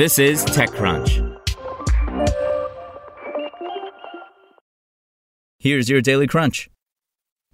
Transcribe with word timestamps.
This 0.00 0.18
is 0.18 0.46
TechCrunch. 0.46 1.38
Here's 5.58 5.90
your 5.90 6.00
Daily 6.00 6.26
Crunch. 6.26 6.70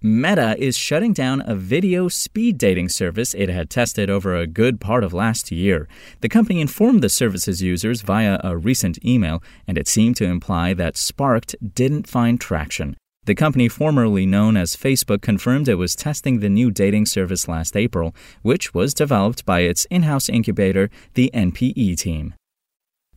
Meta 0.01 0.55
is 0.57 0.77
shutting 0.77 1.11
down 1.11 1.43
a 1.45 1.55
video 1.55 2.07
speed 2.07 2.57
dating 2.57 2.87
service 2.87 3.33
it 3.33 3.49
had 3.49 3.69
tested 3.69 4.09
over 4.09 4.33
a 4.33 4.47
good 4.47 4.79
part 4.79 5.03
of 5.03 5.11
last 5.11 5.51
year. 5.51 5.89
The 6.21 6.29
company 6.29 6.61
informed 6.61 7.03
the 7.03 7.09
service's 7.09 7.61
users 7.61 8.01
via 8.01 8.39
a 8.41 8.55
recent 8.55 8.97
email, 9.03 9.43
and 9.67 9.77
it 9.77 9.89
seemed 9.89 10.15
to 10.15 10.23
imply 10.23 10.73
that 10.73 10.95
Sparked 10.95 11.53
didn't 11.75 12.07
find 12.07 12.39
traction. 12.39 12.95
The 13.27 13.35
company 13.35 13.67
formerly 13.67 14.25
known 14.25 14.55
as 14.55 14.77
Facebook 14.77 15.21
confirmed 15.21 15.67
it 15.67 15.75
was 15.75 15.97
testing 15.97 16.39
the 16.39 16.47
new 16.47 16.71
dating 16.71 17.07
service 17.07 17.49
last 17.49 17.75
April, 17.75 18.15
which 18.41 18.73
was 18.73 18.93
developed 18.93 19.45
by 19.45 19.61
its 19.61 19.83
in 19.89 20.03
house 20.03 20.29
incubator, 20.29 20.89
the 21.13 21.29
NPE 21.33 21.97
team. 21.97 22.35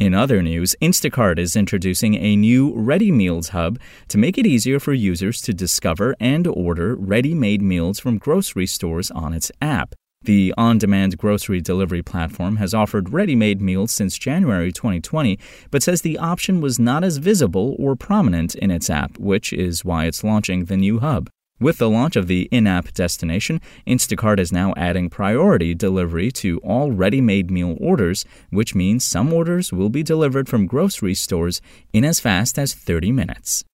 In 0.01 0.13
other 0.13 0.43
news, 0.43 0.75
Instacart 0.83 1.39
is 1.39 1.55
introducing 1.55 2.17
a 2.17 2.35
new 2.35 2.75
Ready 2.75 3.13
Meals 3.13 3.51
Hub 3.51 3.79
to 4.09 4.19
make 4.19 4.37
it 4.37 4.49
easier 4.49 4.81
for 4.81 4.93
users 4.93 5.41
to 5.43 5.55
discover 5.55 6.17
and 6.19 6.45
order 6.49 6.97
ready 6.97 7.33
made 7.33 7.63
meals 7.63 8.01
from 8.01 8.19
grocery 8.19 8.67
stores 8.67 9.13
on 9.13 9.33
its 9.33 9.53
app. 9.63 9.95
The 10.25 10.53
on 10.59 10.77
demand 10.77 11.17
grocery 11.17 11.63
delivery 11.63 12.03
platform 12.03 12.57
has 12.57 12.75
offered 12.75 13.11
ready 13.11 13.35
made 13.35 13.63
meals 13.63 13.91
since 13.91 14.19
January 14.19 14.71
2020, 14.71 15.39
but 15.71 15.83
says 15.83 16.03
the 16.03 16.19
option 16.19 16.61
was 16.61 16.79
not 16.79 17.03
as 17.03 17.17
visible 17.17 17.75
or 17.79 17.97
prominent 17.97 18.55
in 18.55 18.71
its 18.71 18.91
app, 18.91 19.19
which 19.19 19.51
is 19.51 19.83
why 19.83 20.05
it's 20.05 20.23
launching 20.23 20.67
the 20.67 20.77
new 20.77 20.99
hub. 20.99 21.31
With 21.59 21.79
the 21.79 21.89
launch 21.89 22.17
of 22.17 22.27
the 22.27 22.49
in 22.51 22.67
app 22.67 22.93
destination, 22.93 23.63
Instacart 23.87 24.39
is 24.39 24.53
now 24.53 24.75
adding 24.77 25.09
priority 25.09 25.75
delivery 25.75 26.31
to 26.33 26.59
all 26.59 26.93
ready 26.93 27.23
made 27.23 27.51
meal 27.51 27.79
orders, 27.81 28.27
which 28.51 28.75
means 28.75 29.05
some 29.05 29.33
orders 29.33 29.73
will 29.73 29.91
be 29.91 30.03
delivered 30.03 30.51
from 30.51 30.67
grocery 30.67 31.15
stores 31.15 31.63
in 31.95 32.05
as 32.05 32.21
fast 32.21 32.59
as 32.59 32.75
30 32.75 33.11
minutes. 33.11 33.65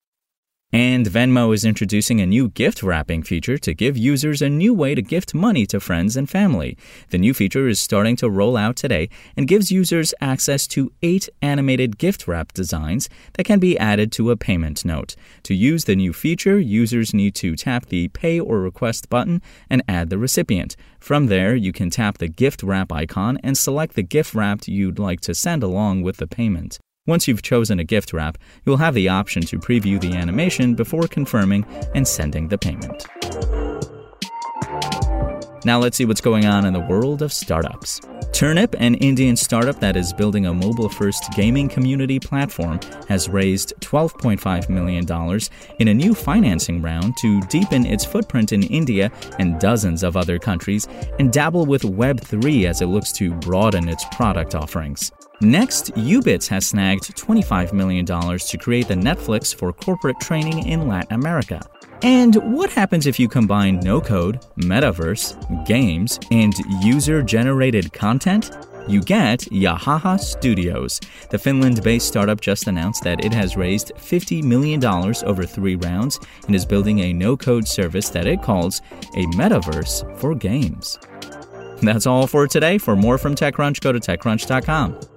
And 0.73 1.05
Venmo 1.05 1.53
is 1.53 1.63
introducing 1.63 2.19
a 2.19 2.25
new 2.25 2.49
gift 2.49 2.83
wrapping 2.83 3.23
feature 3.23 3.57
to 3.57 3.73
give 3.73 3.95
users 3.97 4.41
a 4.41 4.49
new 4.49 4.73
way 4.73 4.95
to 4.95 5.01
gift 5.01 5.33
money 5.33 5.65
to 5.65 5.79
friends 5.79 6.17
and 6.17 6.29
family. 6.29 6.77
The 7.09 7.17
new 7.17 7.33
feature 7.33 7.69
is 7.69 7.79
starting 7.79 8.17
to 8.17 8.29
roll 8.29 8.57
out 8.57 8.75
today 8.75 9.07
and 9.37 9.47
gives 9.47 9.71
users 9.71 10.13
access 10.19 10.67
to 10.67 10.91
eight 11.01 11.29
animated 11.41 11.97
gift 11.97 12.27
wrap 12.27 12.51
designs 12.51 13.07
that 13.35 13.45
can 13.45 13.59
be 13.59 13.79
added 13.79 14.11
to 14.13 14.29
a 14.29 14.35
payment 14.35 14.83
note. 14.83 15.15
To 15.43 15.53
use 15.55 15.85
the 15.85 15.95
new 15.95 16.11
feature, 16.11 16.59
users 16.59 17.13
need 17.13 17.33
to 17.35 17.55
tap 17.55 17.85
the 17.85 18.09
Pay 18.09 18.37
or 18.37 18.59
Request 18.59 19.09
button 19.09 19.41
and 19.69 19.81
add 19.87 20.09
the 20.09 20.17
recipient. 20.17 20.75
From 20.99 21.27
there, 21.27 21.55
you 21.55 21.71
can 21.71 21.89
tap 21.89 22.17
the 22.17 22.27
gift 22.27 22.61
wrap 22.61 22.91
icon 22.91 23.39
and 23.41 23.57
select 23.57 23.95
the 23.95 24.03
gift 24.03 24.33
wrap 24.33 24.67
you'd 24.67 24.99
like 24.99 25.21
to 25.21 25.33
send 25.33 25.63
along 25.63 26.01
with 26.01 26.17
the 26.17 26.27
payment. 26.27 26.77
Once 27.07 27.27
you've 27.27 27.41
chosen 27.41 27.79
a 27.79 27.83
gift 27.85 28.11
wrap, 28.11 28.37
you'll 28.65 28.77
have 28.77 28.93
the 28.93 29.07
option 29.07 29.41
to 29.41 29.57
preview 29.57 29.99
the 29.99 30.13
animation 30.13 30.75
before 30.75 31.07
confirming 31.07 31.65
and 31.95 32.05
sending 32.05 32.49
the 32.49 32.57
payment. 32.57 33.07
Now 35.67 35.79
let's 35.79 35.97
see 35.97 36.05
what's 36.05 36.21
going 36.21 36.45
on 36.45 36.65
in 36.65 36.71
the 36.71 36.79
world 36.79 37.21
of 37.21 37.33
startups. 37.33 37.99
Turnip, 38.31 38.73
an 38.79 38.95
Indian 38.95 39.35
startup 39.35 39.81
that 39.81 39.97
is 39.97 40.13
building 40.13 40.45
a 40.45 40.53
mobile 40.53 40.87
first 40.87 41.25
gaming 41.35 41.67
community 41.67 42.21
platform, 42.21 42.79
has 43.09 43.27
raised 43.27 43.73
$12.5 43.81 44.69
million 44.69 45.05
in 45.79 45.89
a 45.89 45.93
new 45.93 46.13
financing 46.13 46.81
round 46.81 47.17
to 47.17 47.41
deepen 47.49 47.85
its 47.85 48.05
footprint 48.05 48.53
in 48.53 48.63
India 48.63 49.11
and 49.39 49.59
dozens 49.59 50.03
of 50.03 50.15
other 50.15 50.39
countries 50.39 50.87
and 51.19 51.33
dabble 51.33 51.65
with 51.65 51.81
Web3 51.81 52.63
as 52.63 52.81
it 52.81 52.87
looks 52.87 53.11
to 53.11 53.33
broaden 53.33 53.89
its 53.89 54.05
product 54.13 54.55
offerings. 54.55 55.11
Next, 55.41 55.93
Ubits 55.95 56.47
has 56.47 56.65
snagged 56.65 57.13
$25 57.17 57.73
million 57.73 58.05
to 58.05 58.57
create 58.57 58.87
the 58.87 58.95
Netflix 58.95 59.53
for 59.53 59.73
corporate 59.73 60.19
training 60.21 60.65
in 60.65 60.87
Latin 60.87 61.13
America. 61.13 61.61
And 62.03 62.35
what 62.55 62.69
happens 62.69 63.07
if 63.07 63.19
you 63.19 63.27
combine 63.27 63.79
no 63.79 63.99
code, 63.99 64.41
metaverse, 64.57 65.65
games, 65.65 66.19
and 66.29 66.53
user 66.81 67.23
generated 67.23 67.91
content? 67.91 68.51
You 68.87 69.01
get 69.01 69.39
Yahaha 69.41 70.19
Studios. 70.19 71.01
The 71.29 71.37
Finland 71.37 71.83
based 71.83 72.07
startup 72.07 72.39
just 72.39 72.67
announced 72.67 73.03
that 73.03 73.25
it 73.25 73.33
has 73.33 73.57
raised 73.57 73.91
$50 73.95 74.43
million 74.43 74.83
over 74.85 75.45
three 75.45 75.75
rounds 75.75 76.19
and 76.45 76.55
is 76.55 76.65
building 76.65 76.99
a 76.99 77.13
no 77.13 77.35
code 77.35 77.67
service 77.67 78.09
that 78.09 78.27
it 78.27 78.41
calls 78.41 78.81
a 79.15 79.25
metaverse 79.35 80.17
for 80.17 80.35
games. 80.35 80.97
That's 81.81 82.07
all 82.07 82.27
for 82.27 82.47
today. 82.47 82.77
For 82.77 82.95
more 82.95 83.17
from 83.17 83.35
TechCrunch, 83.35 83.81
go 83.81 83.91
to 83.91 83.99
TechCrunch.com. 83.99 85.16